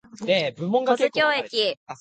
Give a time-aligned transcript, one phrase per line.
[0.57, 1.77] 保津峡駅